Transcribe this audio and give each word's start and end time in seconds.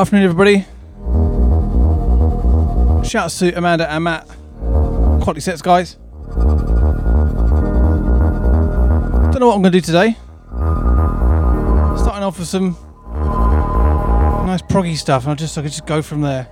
Afternoon, 0.00 0.24
everybody. 0.30 0.64
Shouts 3.06 3.38
to 3.40 3.52
Amanda 3.52 3.92
and 3.92 4.02
Matt. 4.02 4.26
Quality 5.20 5.40
sets, 5.40 5.60
guys. 5.60 5.96
Don't 9.26 9.40
know 9.40 9.48
what 9.48 9.56
I'm 9.56 9.60
going 9.60 9.64
to 9.64 9.70
do 9.72 9.82
today. 9.82 10.16
Starting 11.98 12.22
off 12.22 12.38
with 12.38 12.48
some 12.48 12.78
nice 14.46 14.62
proggy 14.62 14.96
stuff, 14.96 15.24
and 15.24 15.32
I 15.32 15.34
just 15.34 15.58
I 15.58 15.60
could 15.60 15.70
just 15.70 15.84
go 15.84 16.00
from 16.00 16.22
there. 16.22 16.48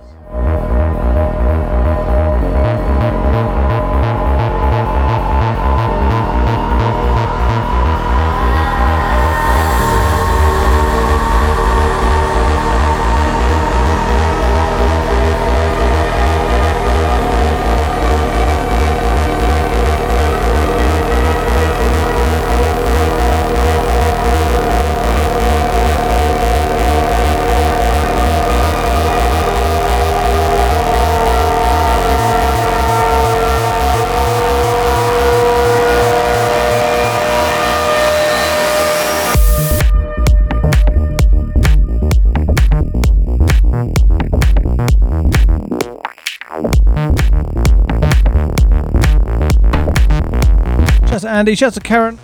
Andy, 51.39 51.55
shouts 51.55 51.75
to 51.75 51.79
Karen, 51.79 52.19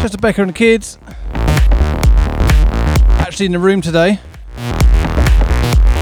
shouts 0.00 0.10
to 0.10 0.18
Becca 0.18 0.42
and 0.42 0.50
the 0.50 0.52
kids. 0.52 0.98
Actually 3.22 3.46
in 3.46 3.52
the 3.52 3.60
room 3.60 3.80
today. 3.80 4.18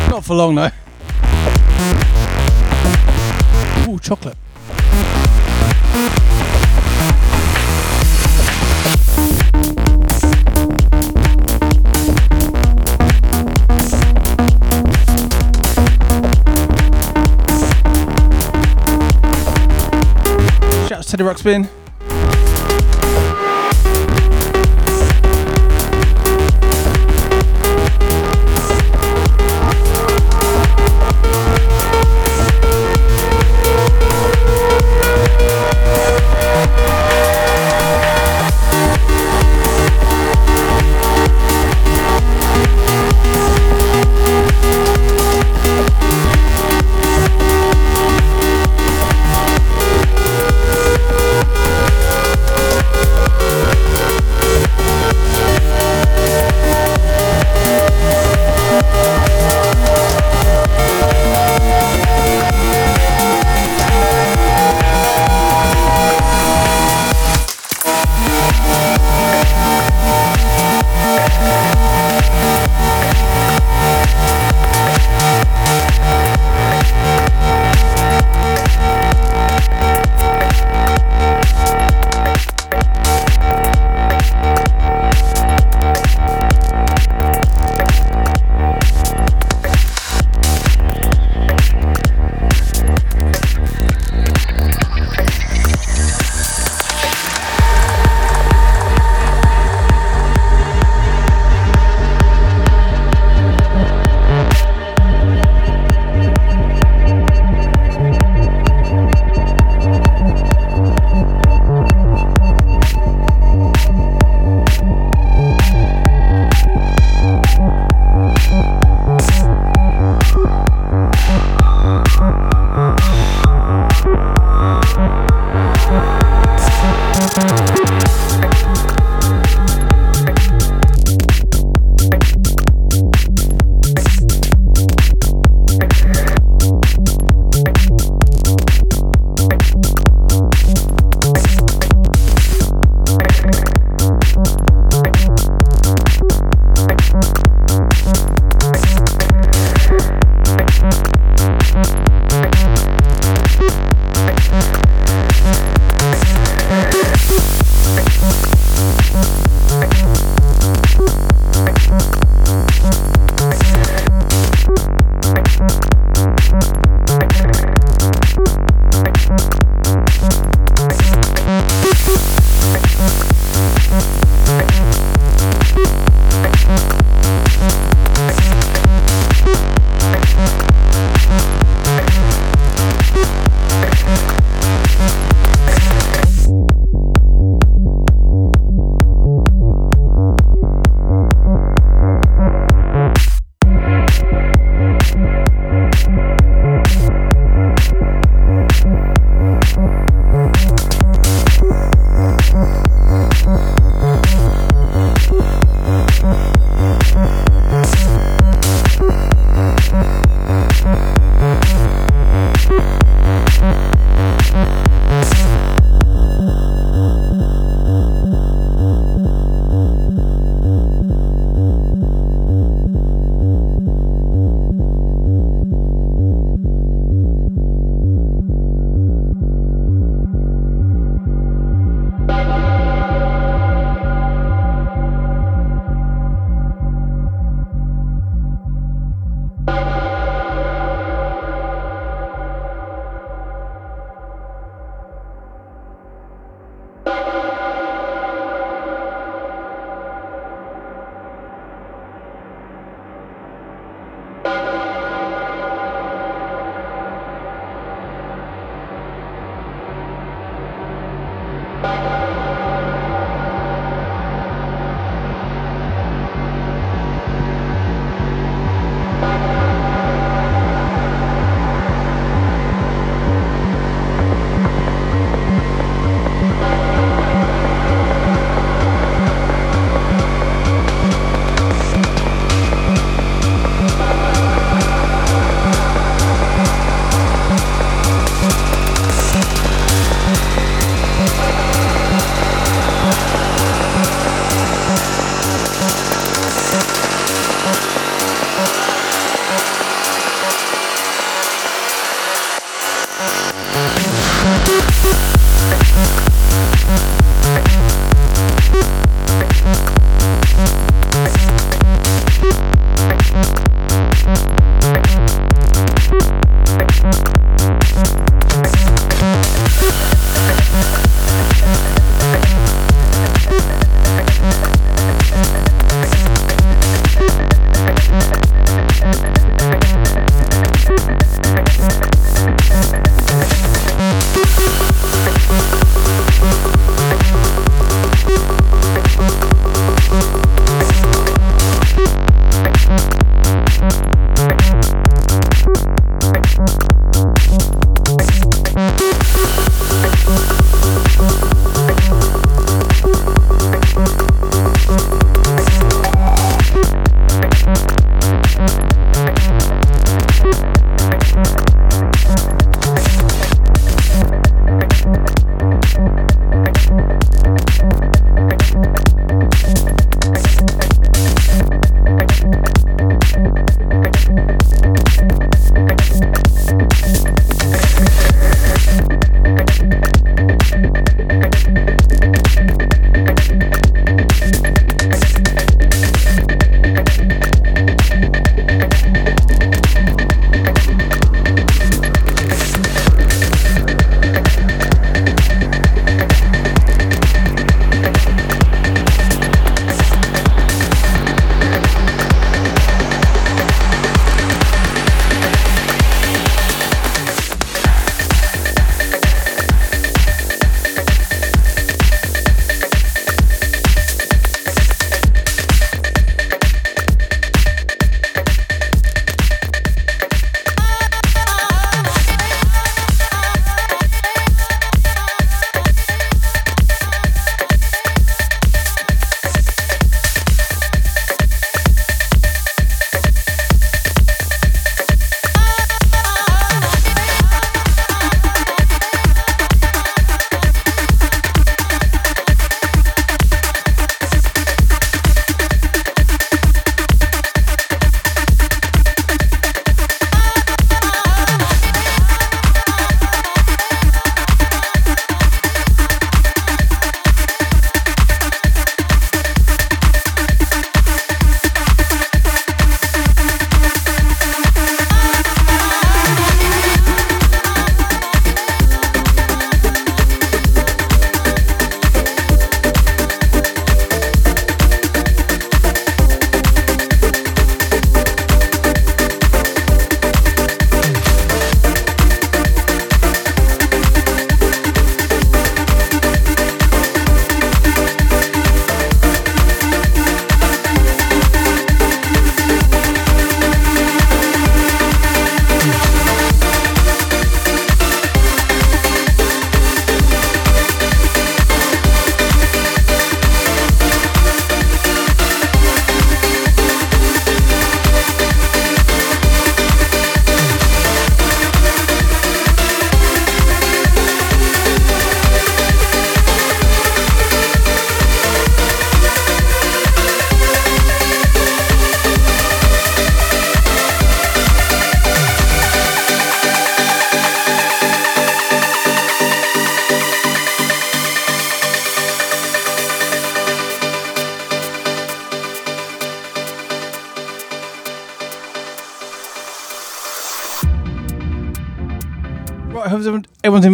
Not 0.09 0.25
for 0.25 0.35
long 0.35 0.55
though. 0.55 0.71
Teddy 21.15 21.23
Ruxpin. 21.23 21.84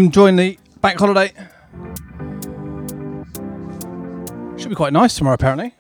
Enjoying 0.05 0.37
the 0.37 0.59
bank 0.81 0.99
holiday. 0.99 1.33
Should 4.57 4.69
be 4.69 4.75
quite 4.75 4.93
nice 4.93 5.15
tomorrow, 5.17 5.35
apparently. 5.35 5.75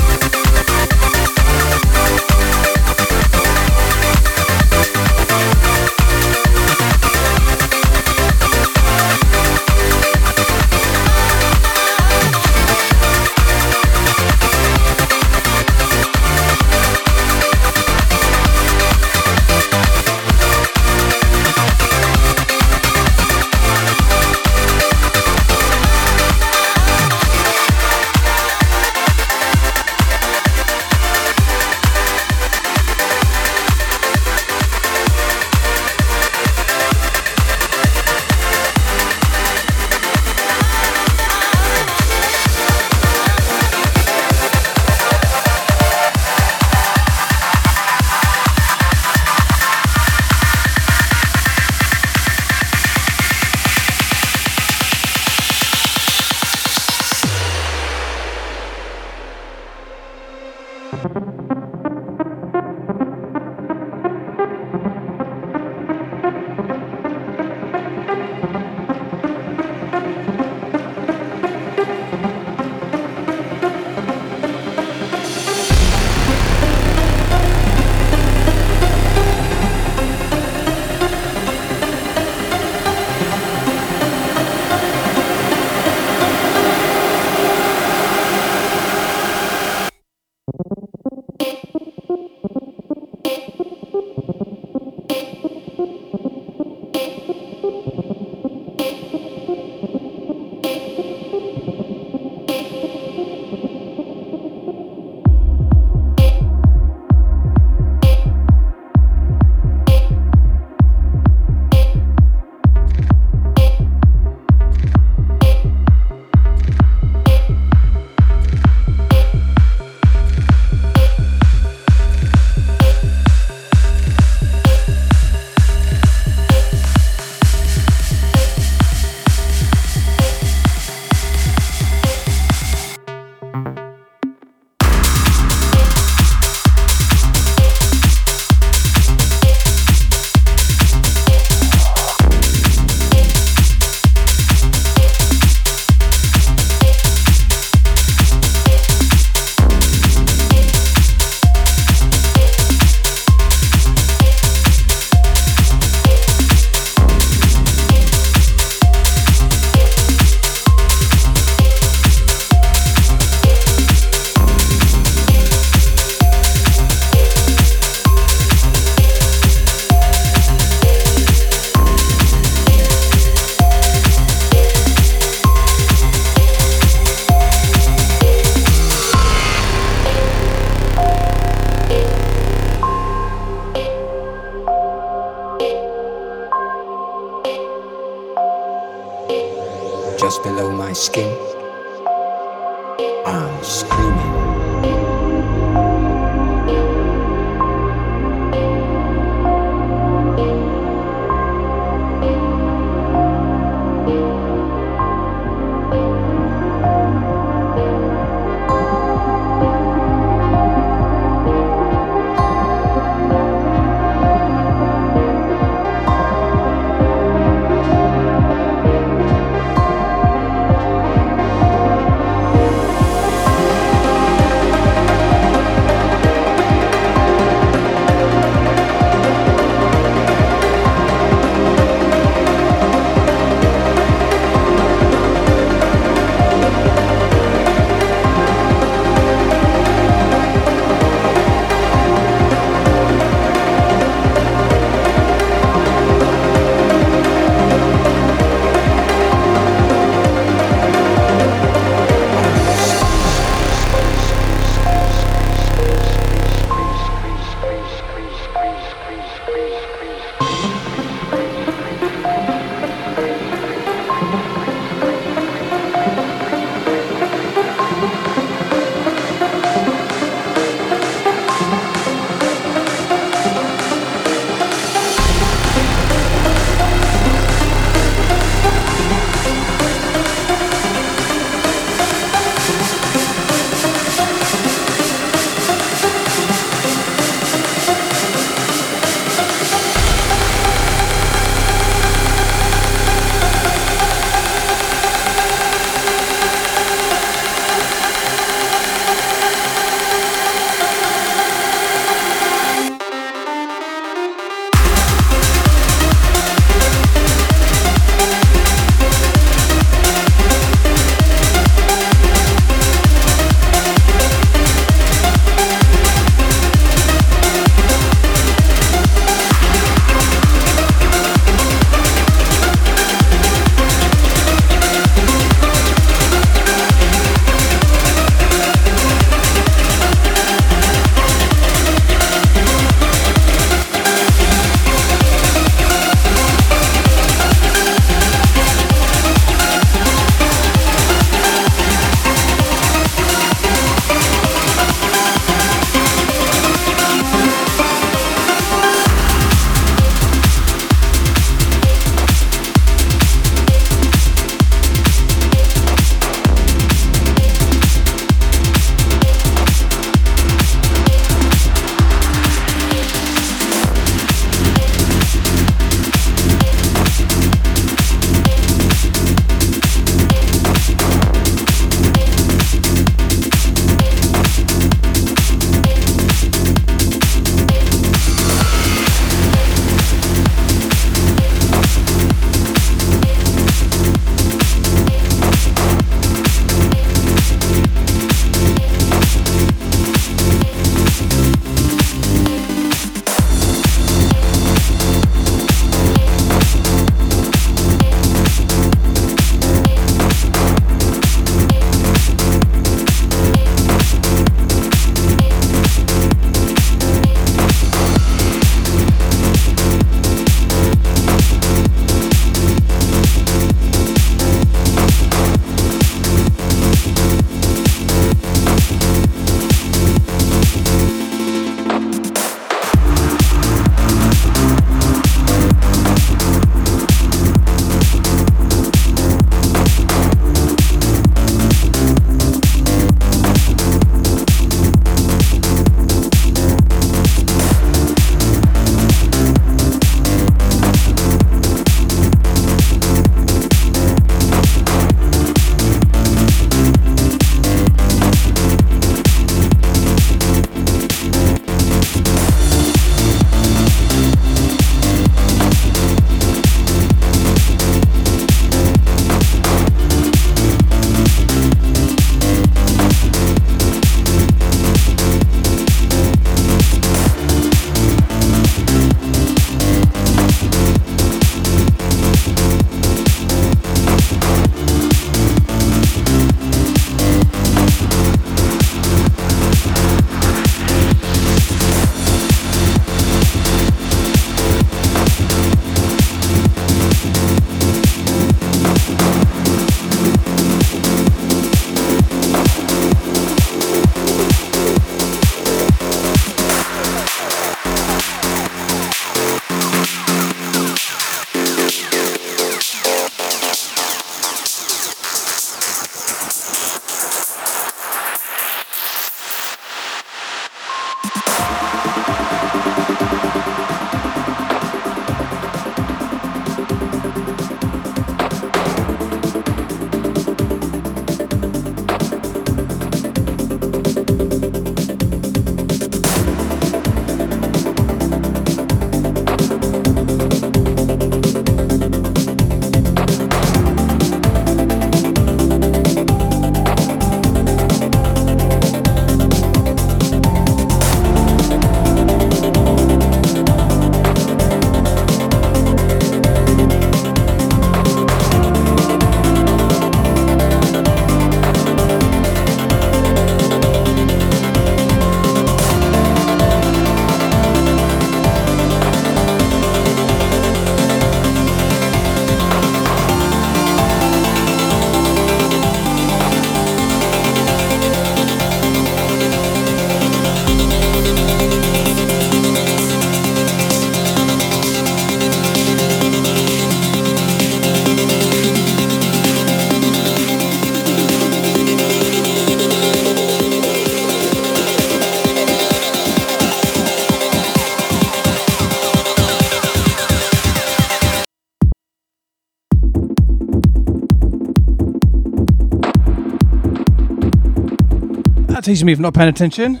Teaches 598.90 599.04
me 599.04 599.12
if 599.12 599.20
not 599.20 599.34
paying 599.34 599.48
attention. 599.48 600.00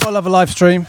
I 0.00 0.10
love 0.10 0.24
a 0.24 0.30
live 0.30 0.50
stream. 0.50 0.86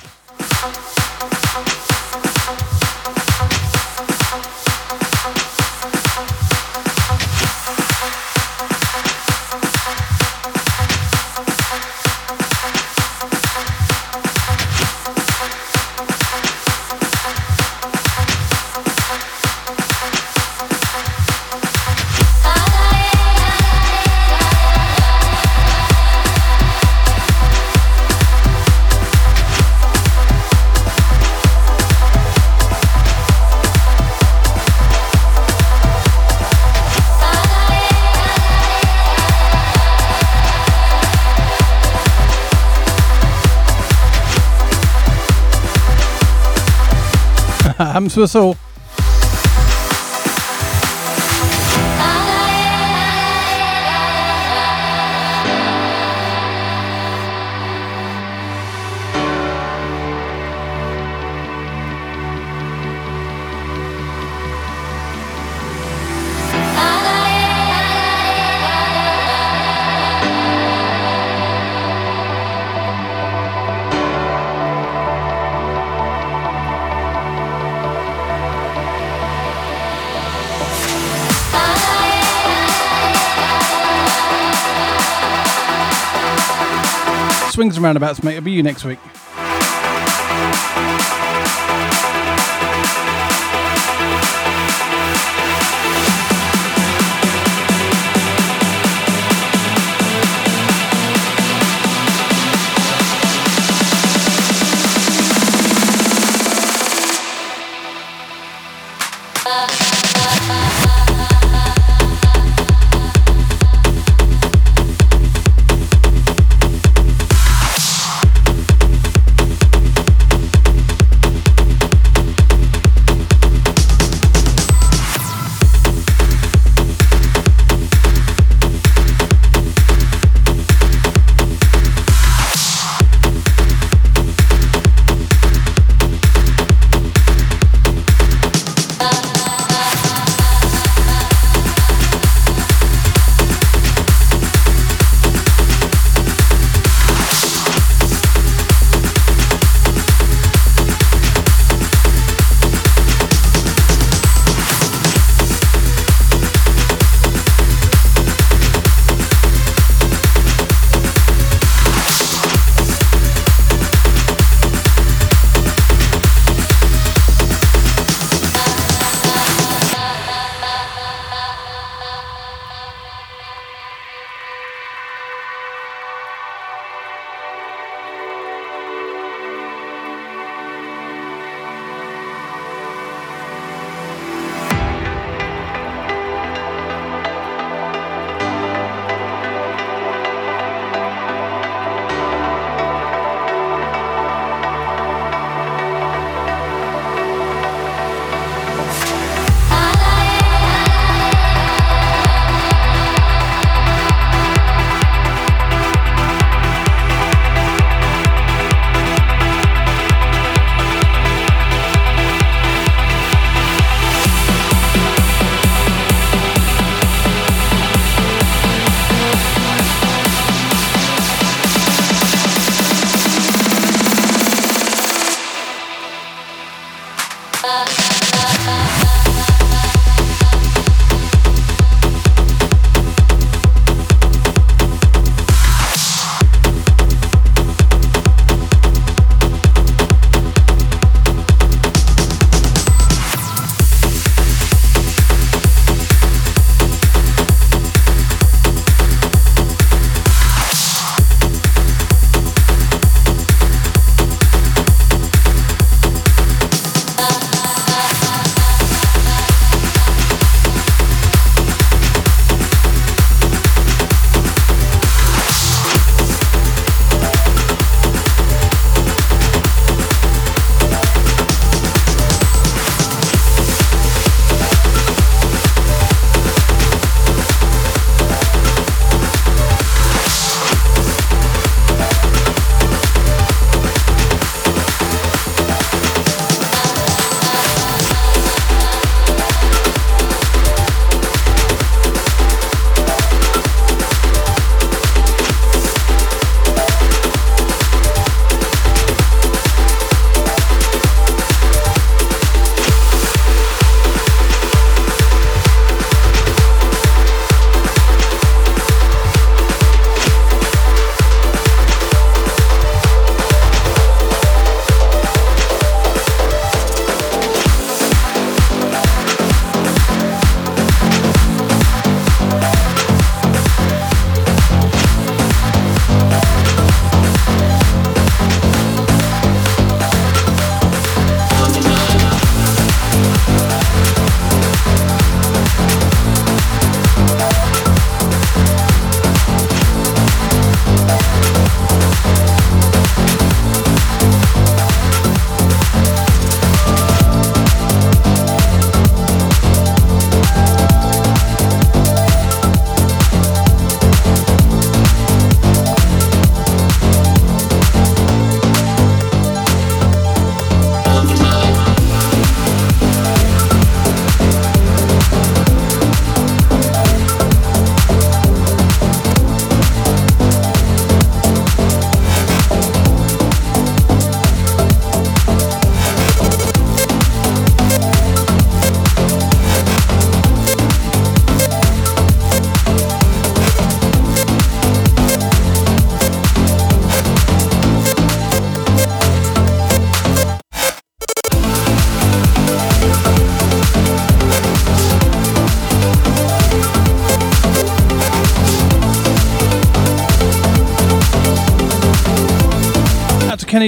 Happens 48.06 48.32
to 48.32 48.65
and 87.78 87.84
roundabouts, 87.84 88.24
mate. 88.24 88.36
I'll 88.36 88.42
be 88.42 88.52
you 88.52 88.64
next 88.64 88.84
week. 88.86 89.00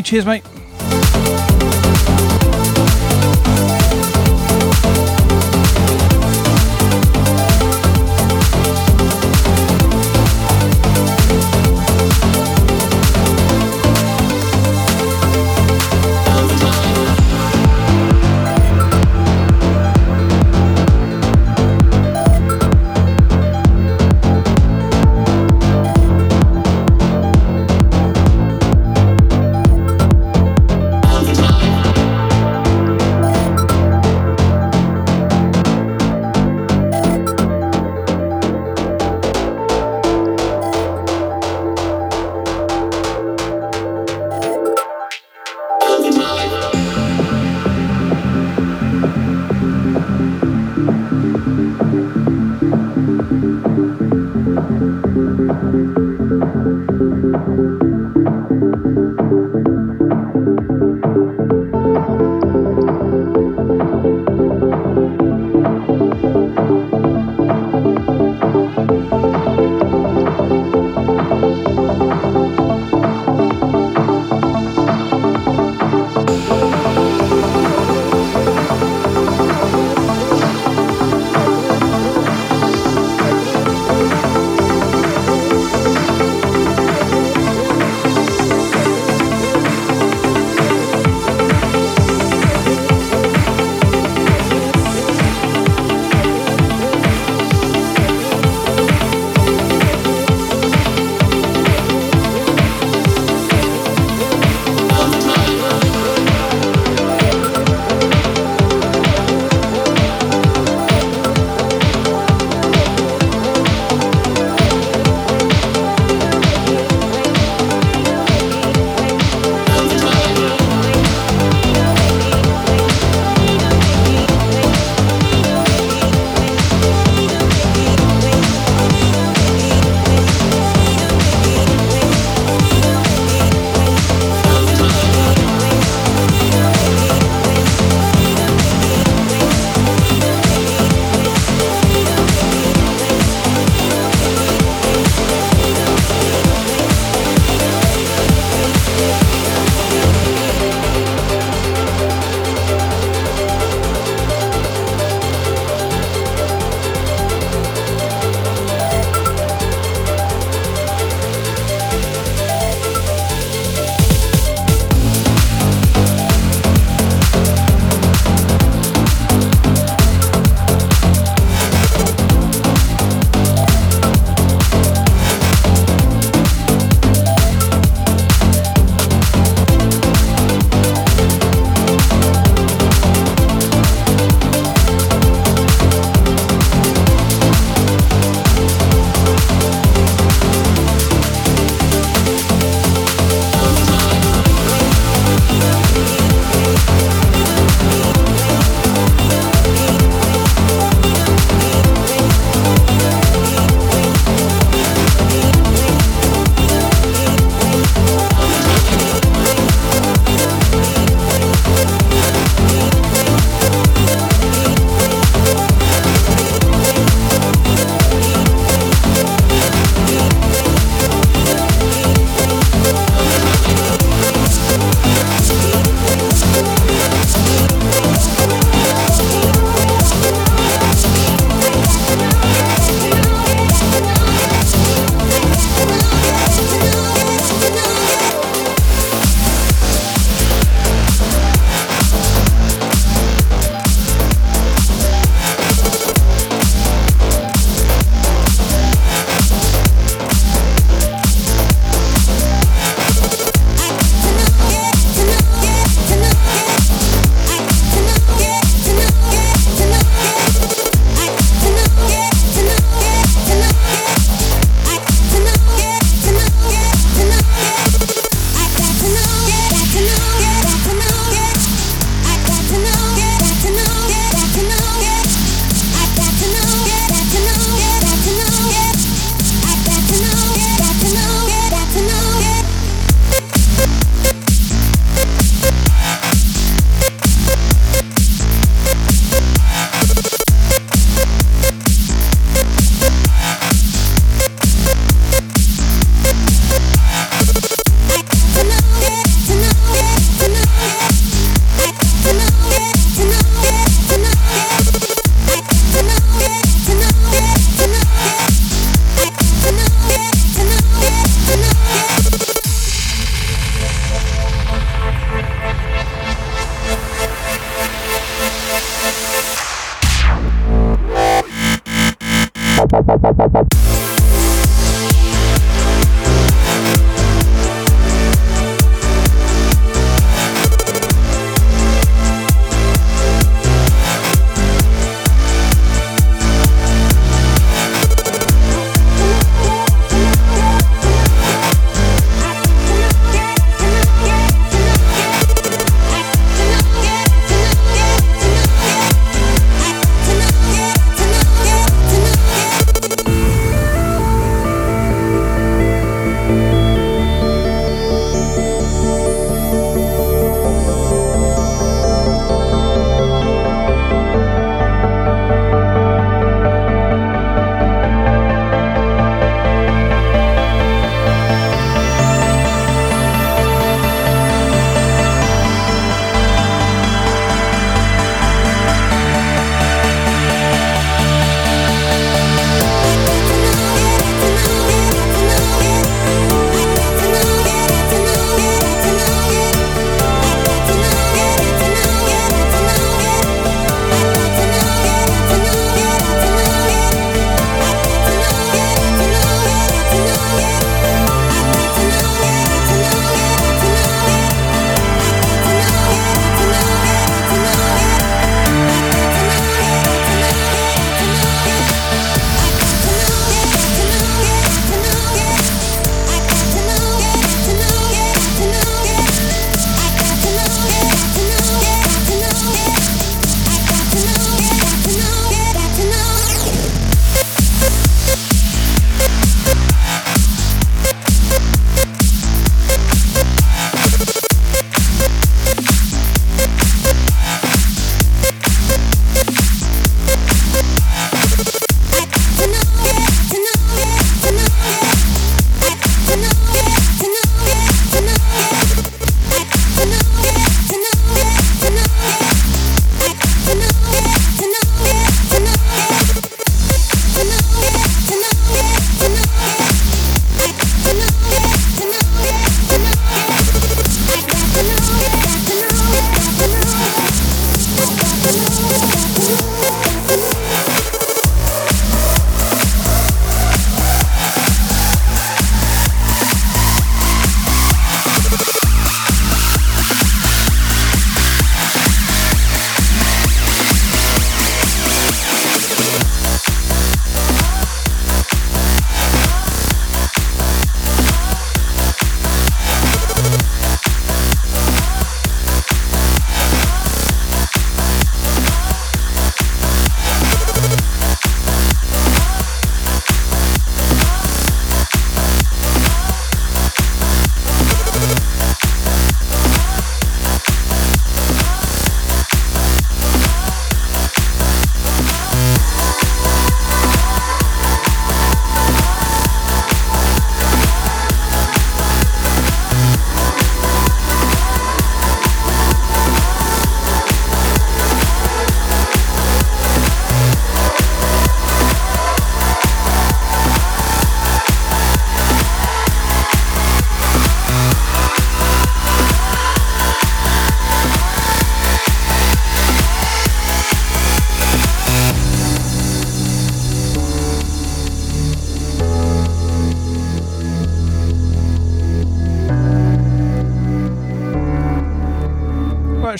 Cheers, 0.01 0.25
mate. 0.25 0.56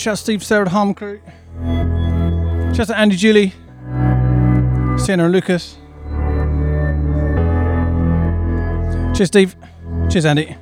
Shout 0.07 0.13
out 0.13 0.19
Steve, 0.19 0.41
Sarah, 0.41 0.69
Harm 0.69 0.93
crew. 0.93 1.19
Shout 2.73 2.89
out 2.89 2.95
Andy, 2.95 3.17
Julie, 3.17 3.49
Sienna, 4.97 5.25
and 5.25 5.33
Lucas. 5.33 5.75
Cheers, 9.13 9.27
Steve. 9.27 9.57
Cheers, 10.09 10.23
Andy. 10.25 10.55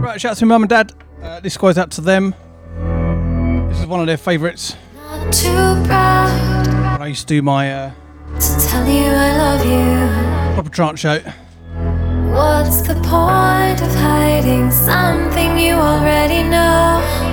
Right, 0.00 0.18
shout 0.18 0.30
out 0.30 0.36
to 0.38 0.46
my 0.46 0.54
mum 0.54 0.62
and 0.62 0.70
dad. 0.70 0.92
Uh, 1.22 1.40
this 1.40 1.58
goes 1.58 1.76
out 1.76 1.90
to 1.90 2.00
them. 2.00 2.34
This 3.68 3.80
is 3.80 3.86
one 3.86 4.00
of 4.00 4.06
their 4.06 4.16
favourites. 4.16 4.74
Not 4.96 5.30
too 5.34 5.50
proud 5.86 6.66
When 6.66 7.02
I 7.02 7.06
used 7.08 7.28
to 7.28 7.34
do 7.34 7.42
my 7.42 7.70
uh, 7.70 7.90
to 8.40 8.66
tell 8.66 8.88
you 8.88 9.10
I 9.10 9.36
love 9.36 9.66
you. 9.66 10.54
proper 10.54 10.70
trance 10.70 11.00
show. 11.00 11.18
What's 12.32 12.80
the 12.80 12.94
point 12.94 13.82
of 13.82 13.94
hiding 13.96 14.70
something 14.70 15.58
you 15.58 15.74
already 15.74 16.44
know? 16.44 17.31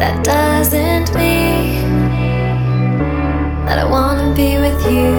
That 0.00 0.24
doesn't 0.24 1.14
mean 1.14 2.08
that 3.66 3.78
I 3.78 3.84
wanna 3.84 4.34
be 4.34 4.56
with 4.56 4.82
you. 4.90 5.12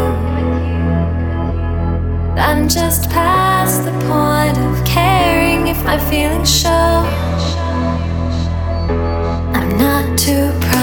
I'm 2.36 2.68
just 2.68 3.08
past 3.12 3.86
the 3.86 3.92
point 4.10 4.58
of 4.58 4.84
caring 4.84 5.68
if 5.68 5.86
my 5.86 6.00
feelings 6.10 6.50
show. 6.50 7.06
I'm 9.54 9.70
not 9.78 10.18
too 10.18 10.52
proud. 10.62 10.81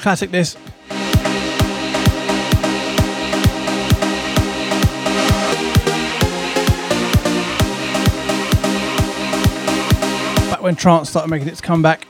Huge 0.00 0.02
classic 0.02 0.30
this. 0.30 0.54
Back 10.48 10.62
when 10.62 10.74
trance 10.74 11.10
started 11.10 11.28
making 11.28 11.48
its 11.48 11.60
comeback. 11.60 12.06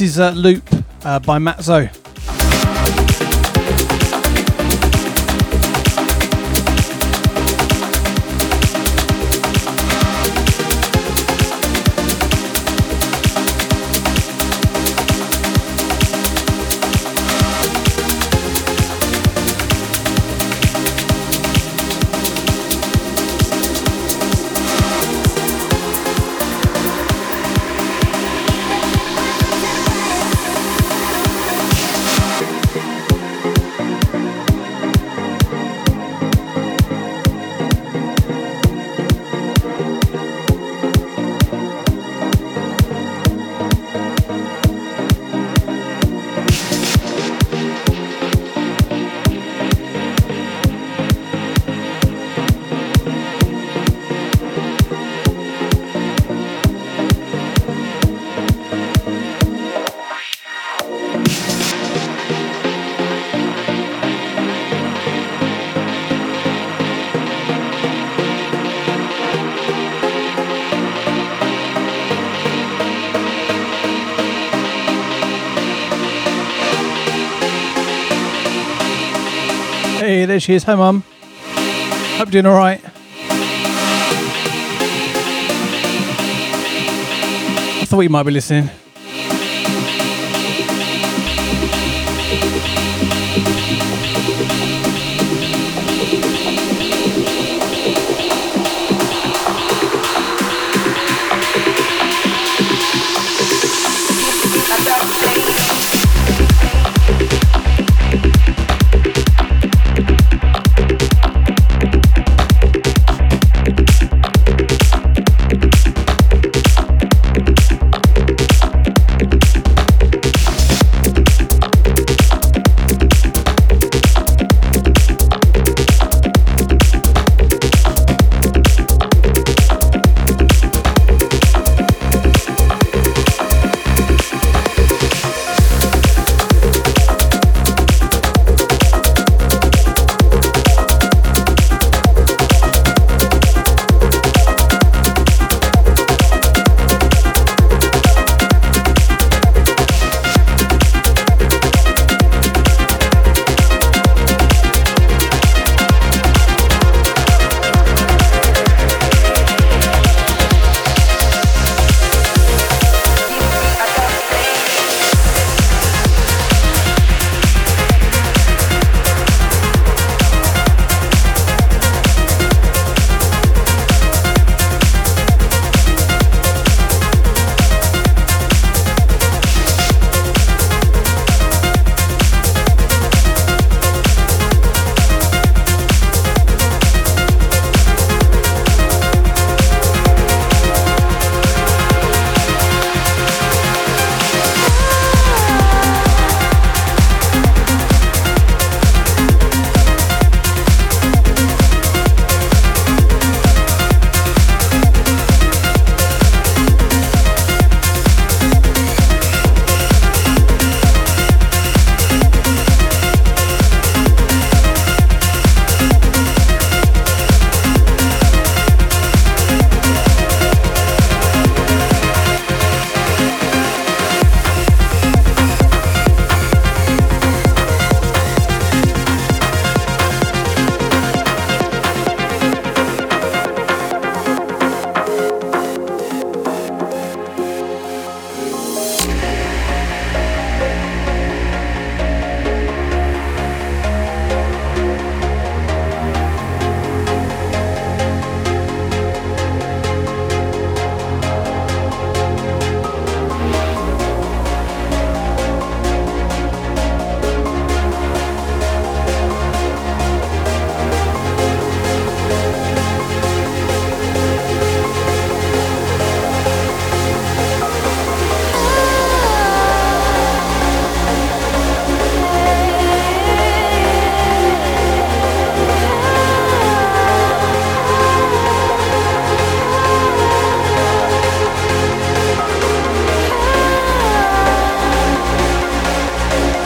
This 0.00 0.12
is 0.12 0.18
uh, 0.18 0.30
Loop 0.30 0.66
uh, 1.04 1.18
by 1.18 1.38
Matt 1.38 1.58
Hey, 80.10 80.24
there 80.24 80.40
she 80.40 80.54
is. 80.54 80.64
Hi, 80.64 80.74
Mum. 80.74 81.04
Hope 82.18 82.32
you're 82.32 82.42
doing 82.42 82.46
all 82.46 82.58
right. 82.58 82.80
I 87.78 87.84
thought 87.86 88.00
you 88.00 88.08
might 88.08 88.24
be 88.24 88.32
listening. 88.32 88.70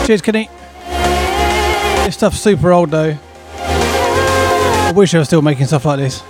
Cheers, 0.05 0.21
Kenny. 0.21 0.49
This 2.05 2.13
stuff's 2.13 2.39
super 2.39 2.71
old 2.71 2.91
though. 2.91 3.17
I 3.57 4.93
wish 4.95 5.15
I 5.15 5.17
was 5.17 5.27
still 5.27 5.41
making 5.41 5.65
stuff 5.65 5.85
like 5.85 5.97
this. 5.97 6.21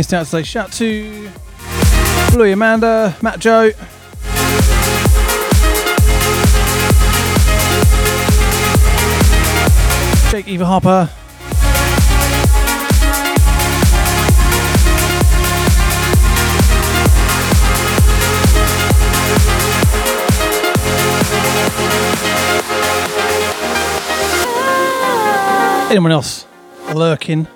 Missed 0.00 0.14
out 0.14 0.24
today. 0.24 0.42
Shout 0.42 0.72
to 0.72 1.30
Bluey 2.30 2.52
Amanda, 2.52 3.14
Matt 3.20 3.38
Joe. 3.38 3.70
Jake 10.30 10.48
Eva 10.48 10.64
Harper. 10.64 11.10
Anyone 25.90 26.12
else 26.12 26.46
lurking? 26.94 27.46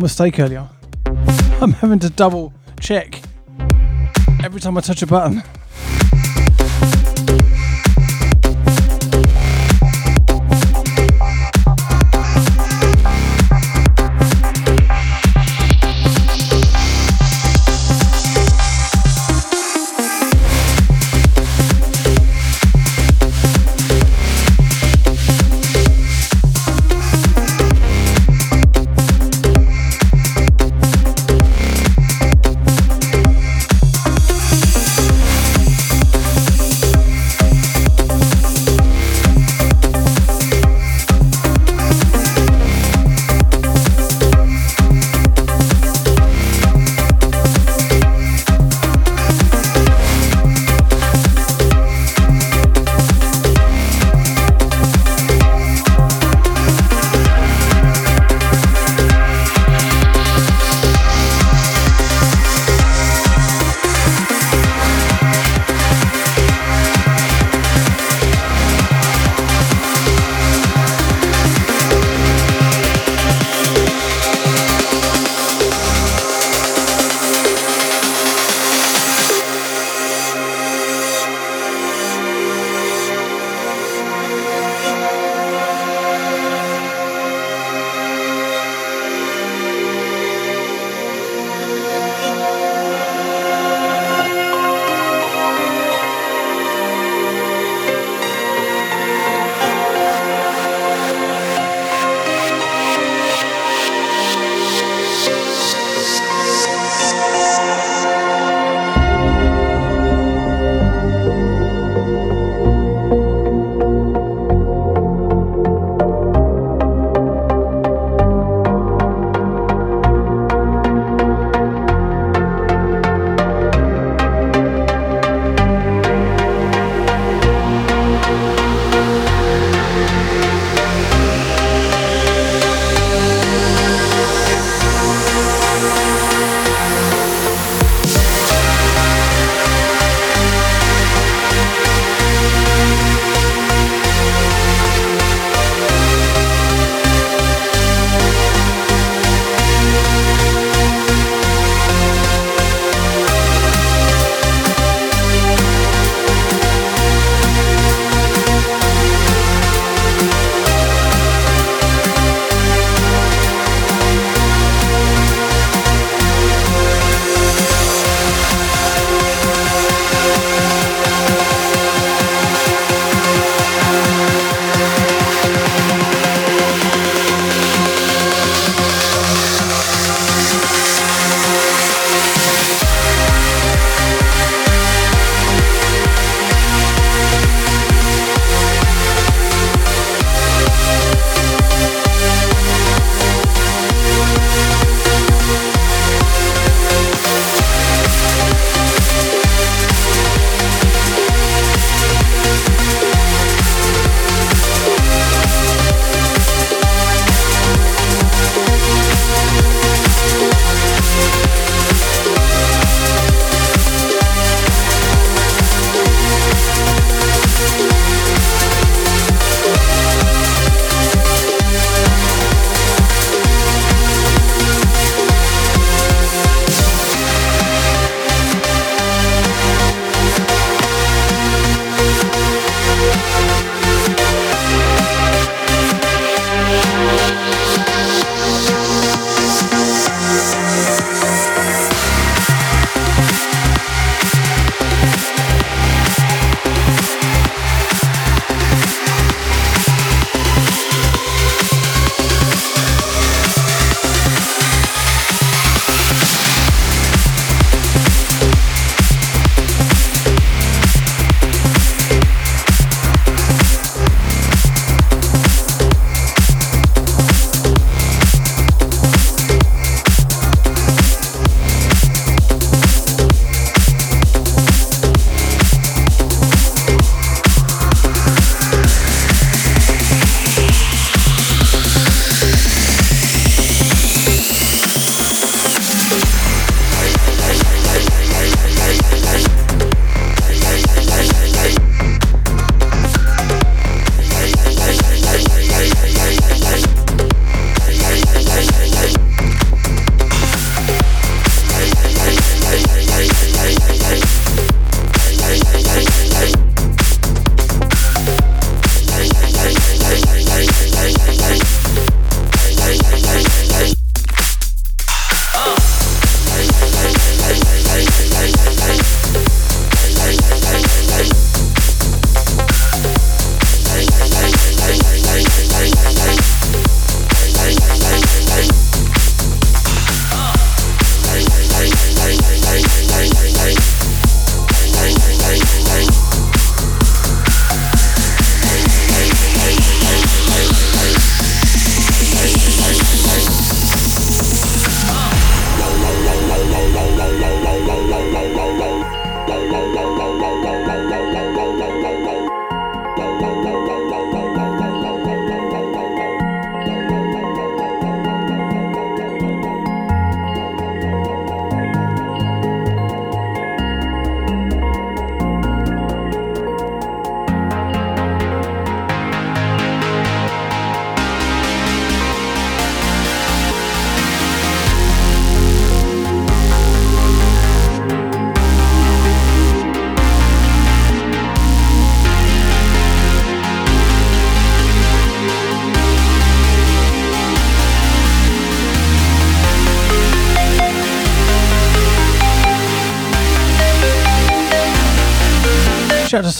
Little 0.00 0.24
mistake 0.24 0.40
earlier. 0.40 0.66
I'm 1.60 1.72
having 1.72 1.98
to 2.00 2.10
double 2.10 2.52
check 2.80 3.20
every 4.42 4.60
time 4.60 4.78
I 4.78 4.80
touch 4.80 5.02
a 5.02 5.06
button. 5.06 5.42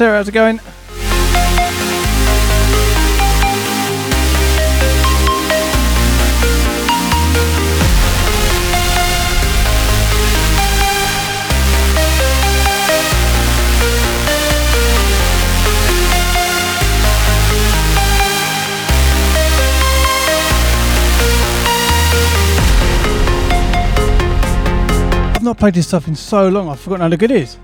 Sarah, 0.00 0.16
how's 0.16 0.28
it 0.28 0.32
going? 0.32 0.58
I've 25.34 25.42
not 25.42 25.58
played 25.58 25.74
this 25.74 25.88
stuff 25.88 26.08
in 26.08 26.16
so 26.16 26.48
long, 26.48 26.70
I've 26.70 26.80
forgotten 26.80 27.02
how 27.02 27.14
good 27.14 27.30
it 27.30 27.42
is. 27.42 27.58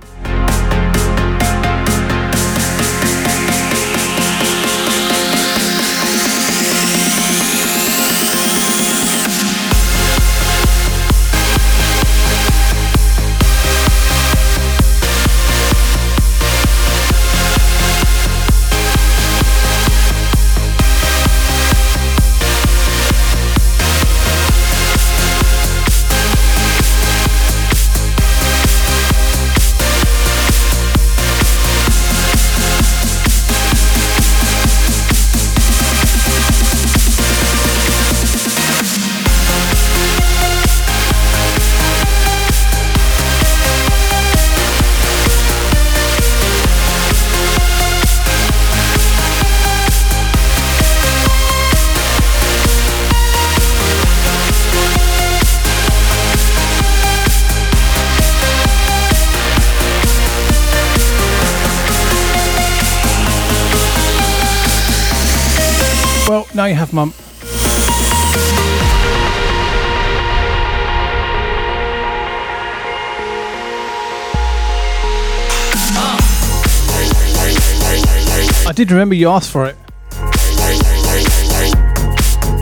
Did 78.87 78.93
remember 78.93 79.17
you 79.17 79.29
asked 79.29 79.51
for 79.51 79.67
it, 79.67 79.77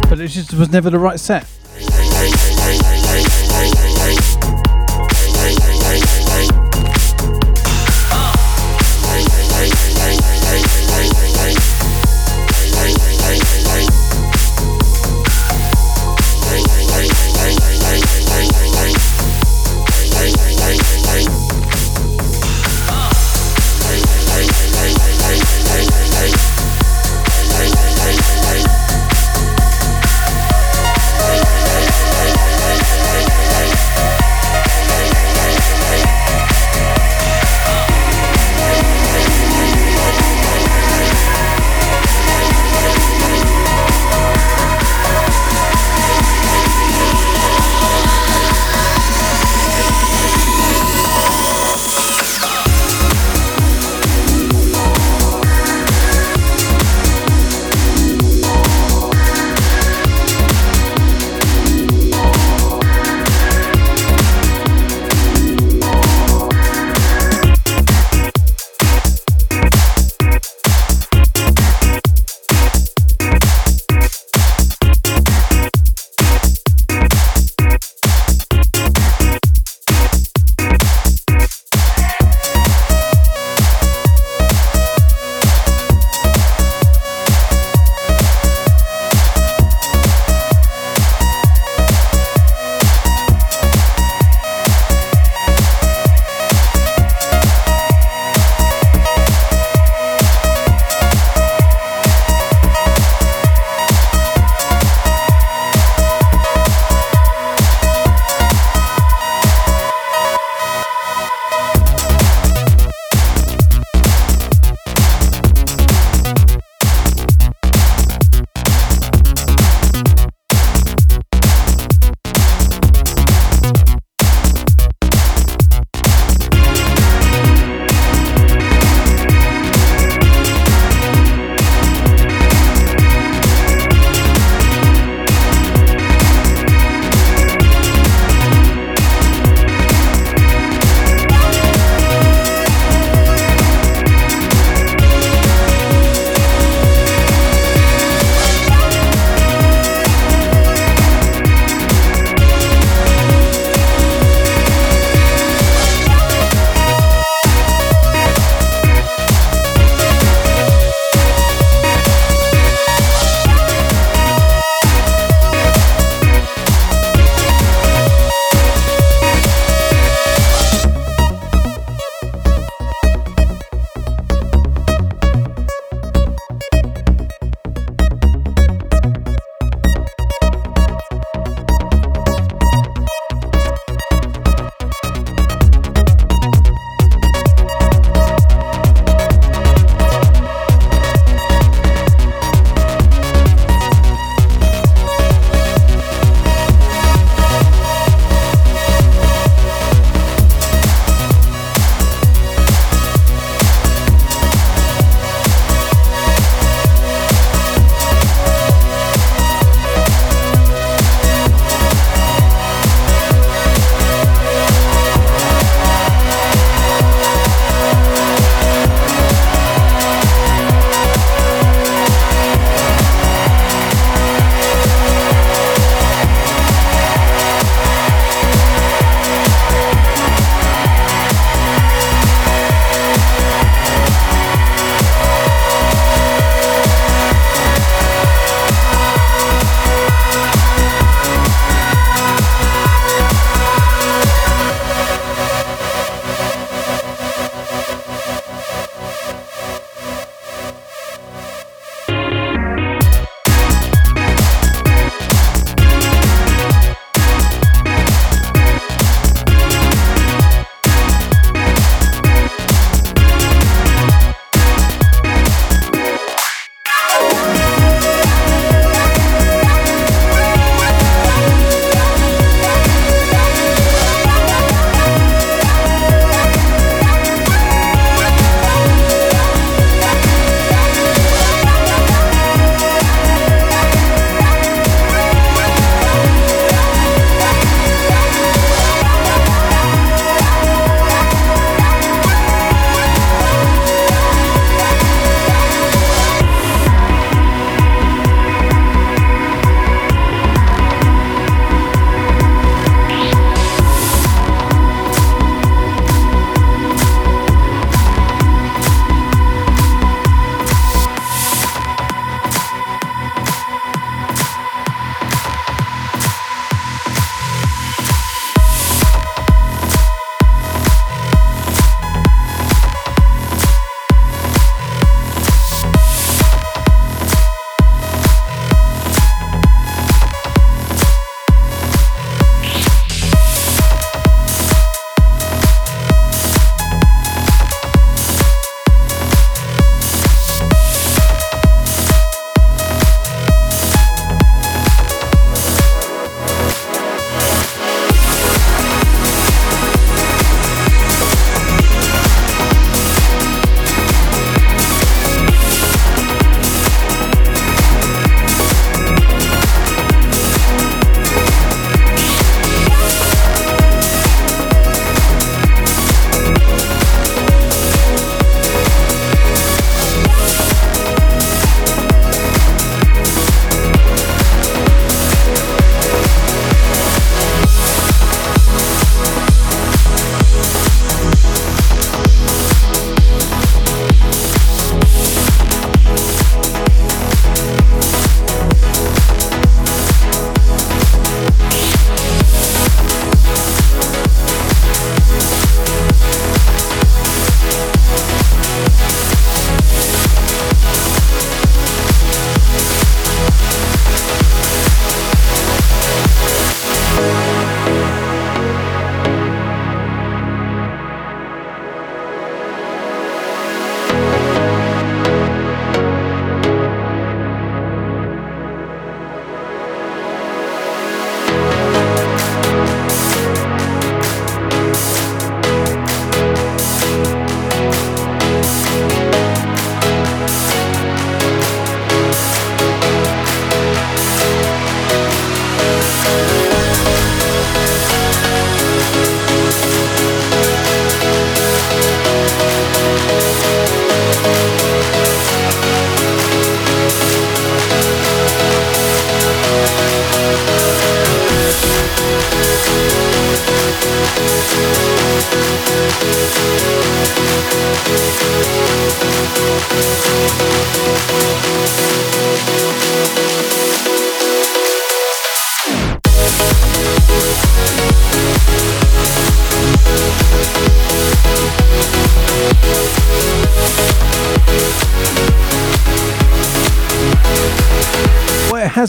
but 0.09 0.19
it 0.19 0.29
just 0.29 0.55
was 0.55 0.71
never 0.71 0.89
the 0.89 0.99
right 0.99 1.21
set. 1.21 1.47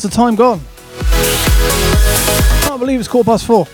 The 0.05 0.15
time 0.15 0.35
gone? 0.35 0.61
I 0.99 2.65
can't 2.67 2.79
believe 2.79 2.99
it's 2.99 3.09
quarter 3.09 3.25
past 3.25 3.45
four. 3.45 3.65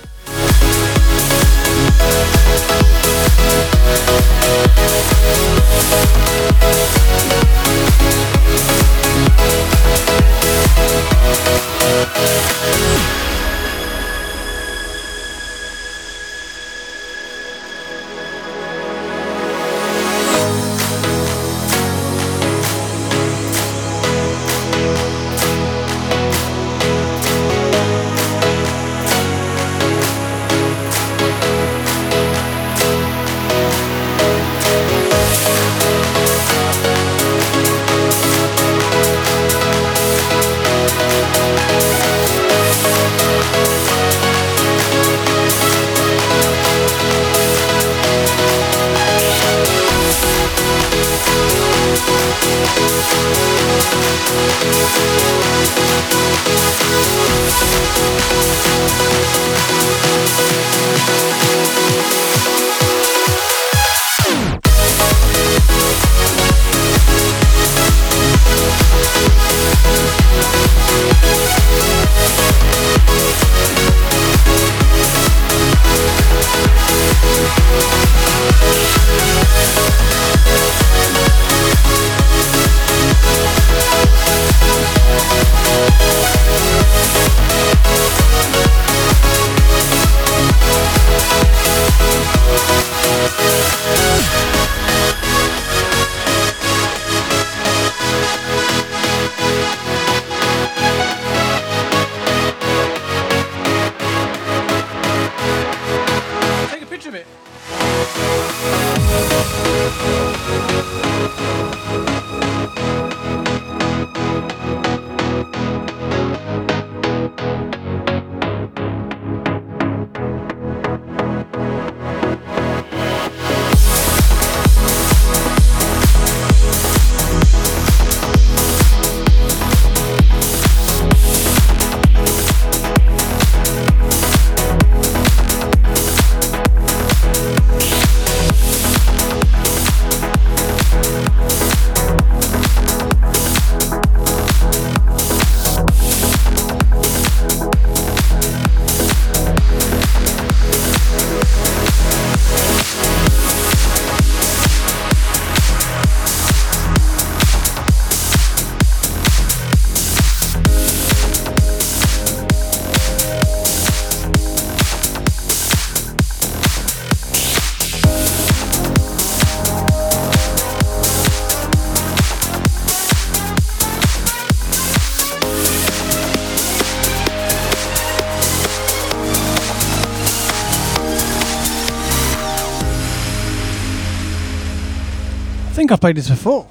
Think 185.92 185.98
I've 185.98 186.02
played 186.02 186.16
this 186.16 186.30
before. 186.30 186.68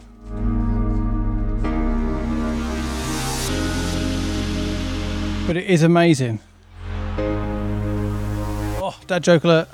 But 5.47 5.56
it 5.56 5.66
is 5.66 5.82
amazing. 5.82 6.38
Oh, 8.78 8.98
dad 9.06 9.22
joke 9.22 9.44
alert. 9.44 9.68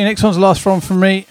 Okay, 0.00 0.06
next 0.06 0.22
one's 0.22 0.36
the 0.36 0.40
last 0.40 0.62
from 0.62 0.80
from 0.80 0.98
me. 1.00 1.26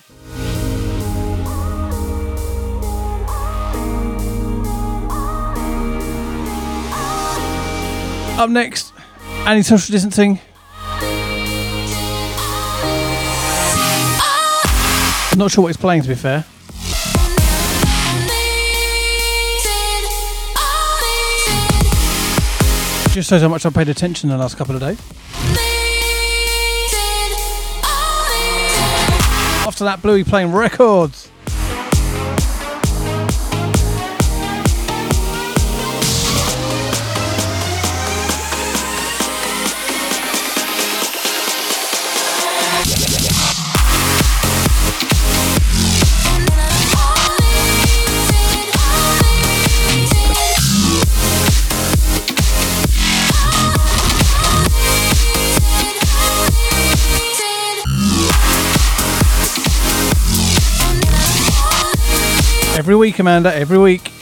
Up 8.38 8.52
next, 8.52 8.94
anti 9.48 9.64
social 9.64 9.92
distancing. 9.92 10.40
Not 15.36 15.50
sure 15.50 15.64
what 15.64 15.70
he's 15.70 15.78
playing 15.78 16.04
to 16.04 16.10
be 16.10 16.14
fair. 16.14 16.46
Just 23.16 23.32
shows 23.32 23.42
how 23.42 23.48
much 23.48 23.66
I've 23.66 23.74
paid 23.74 23.90
attention 23.90 24.30
the 24.30 24.38
last 24.38 24.58
couple 24.58 24.76
of 24.76 24.82
days. 24.82 25.29
After 29.70 29.84
that, 29.84 30.02
Bluey 30.02 30.24
playing 30.24 30.52
records. 30.52 31.30
Every 62.90 62.98
week, 62.98 63.20
Amanda, 63.20 63.54
every 63.54 63.78
week. 63.78 64.19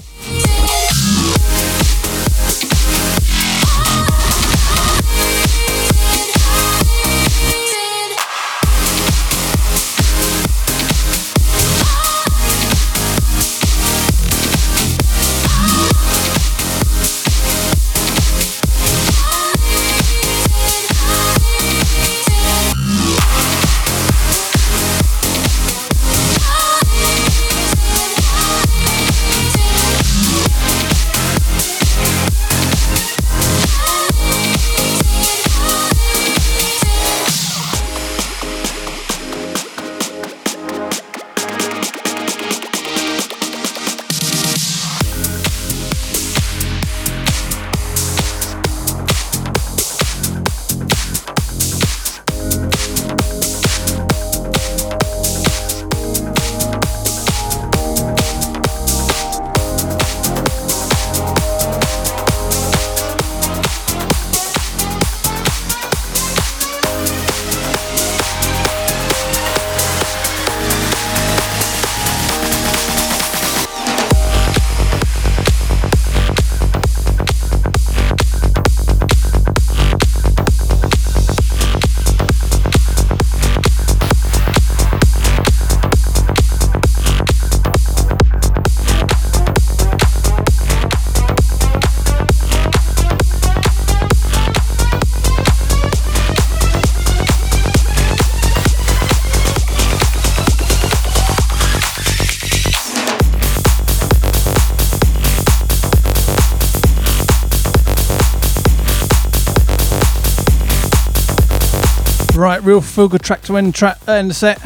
Real 112.67 112.81
feel 112.81 113.07
good 113.07 113.21
track 113.21 113.41
to 113.43 113.55
end, 113.55 113.73
tra- 113.73 113.97
uh, 114.09 114.11
end 114.11 114.29
the 114.29 114.33
set. 114.33 114.59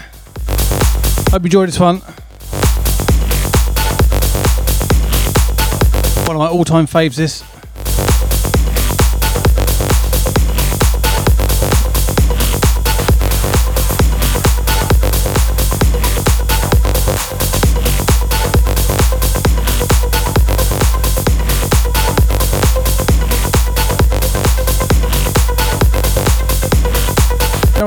Hope 1.30 1.44
you 1.44 1.46
enjoyed 1.46 1.68
this 1.68 1.80
one. 1.80 1.98
One 6.26 6.36
of 6.36 6.40
my 6.40 6.48
all 6.48 6.66
time 6.66 6.88
faves, 6.88 7.16
this. 7.16 7.51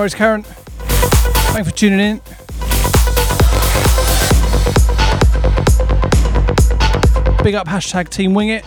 Worries, 0.05 0.15
Karen. 0.15 0.43
Thanks 0.43 1.67
for 1.67 1.75
tuning 1.75 1.99
in. 1.99 2.17
Big 7.43 7.55
up 7.55 7.67
hashtag 7.67 8.11
Team 8.11 8.35
Wing 8.35 8.51
It. 8.51 8.67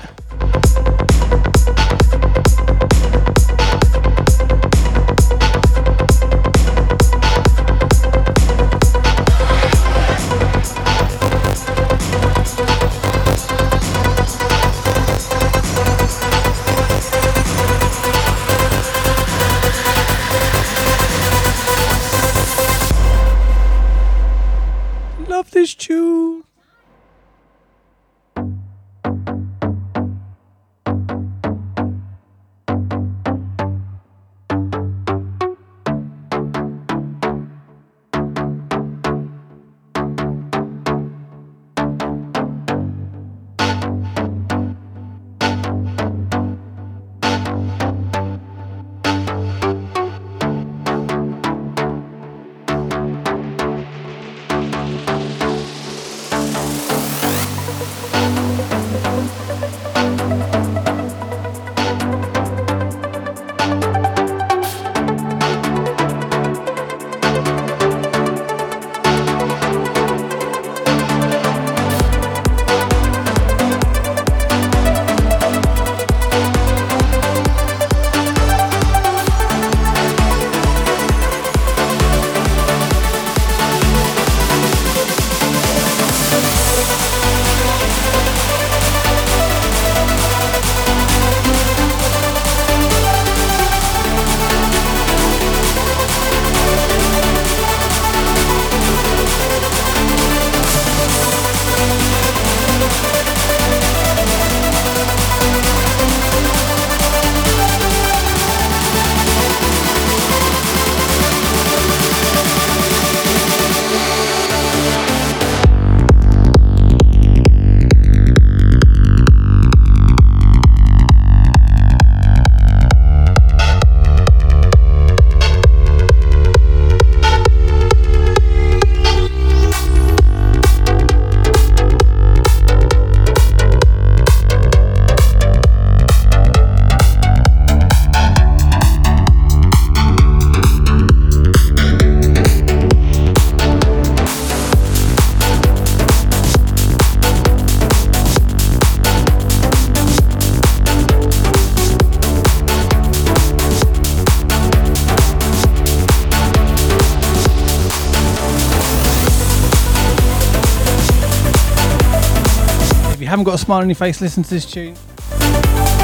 Smile 163.67 163.81
on 163.81 163.89
your 163.89 163.95
face, 163.95 164.21
listen 164.21 164.43
to 164.43 164.49
this 164.49 164.65
tune. 164.65 164.95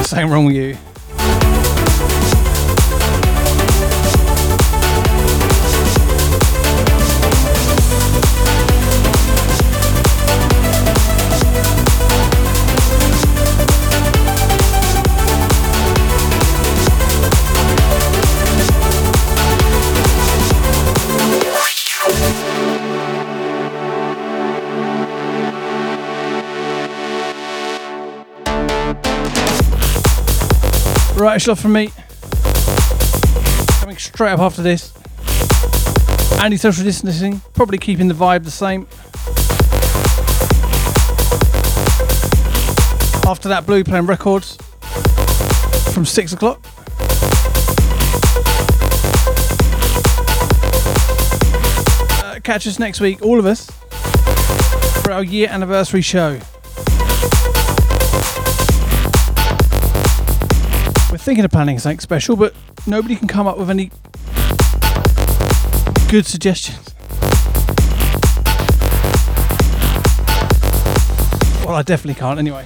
Same 0.04 0.30
wrong 0.30 0.44
with 0.44 0.56
you. 0.58 0.93
It's 31.36 31.48
off 31.48 31.62
from 31.62 31.74
me. 31.74 31.90
Coming 33.80 33.98
straight 33.98 34.34
up 34.34 34.40
after 34.40 34.62
this. 34.62 34.94
Anti 36.40 36.58
social 36.58 36.84
distancing, 36.84 37.42
probably 37.56 37.80
keeping 37.80 38.08
the 38.08 38.14
vibe 38.14 38.44
the 38.44 38.52
same. 38.52 38.88
After 43.28 43.50
that, 43.50 43.66
Blue 43.66 43.84
playing 43.84 44.06
records 44.06 44.58
from 45.92 46.06
6 46.06 46.34
o'clock. 46.34 46.64
Uh, 52.22 52.40
catch 52.44 52.68
us 52.68 52.78
next 52.78 53.00
week, 53.02 53.24
all 53.24 53.40
of 53.40 53.48
us, 53.48 53.72
for 55.02 55.12
our 55.12 55.24
year 55.24 55.50
anniversary 55.50 56.02
show. 56.02 56.40
Thinking 61.24 61.46
of 61.46 61.52
planning 61.52 61.80
something 61.80 62.02
special, 62.02 62.36
but 62.36 62.54
nobody 62.86 63.16
can 63.16 63.30
come 63.30 63.48
up 63.48 63.58
with 63.58 63.70
any 63.70 63.90
good 66.10 66.26
suggestions. 66.26 66.94
Well, 71.66 71.76
I 71.76 71.82
definitely 71.82 72.20
can't 72.20 72.40
anyway. 72.40 72.66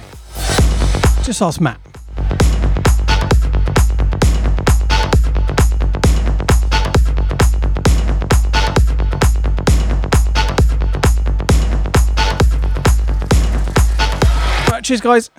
Just 1.22 1.40
ask 1.40 1.60
Matt. 1.60 1.78
Right, 14.68 14.82
cheers, 14.82 15.00
guys. 15.00 15.30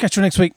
Catch 0.00 0.16
you 0.16 0.22
next 0.22 0.38
week. 0.40 0.54